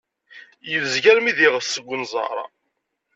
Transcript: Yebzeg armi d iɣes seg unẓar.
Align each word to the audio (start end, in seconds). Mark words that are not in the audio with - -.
Yebzeg 0.71 1.05
armi 1.11 1.31
d 1.37 1.39
iɣes 1.45 1.67
seg 1.73 1.85
unẓar. 1.93 2.37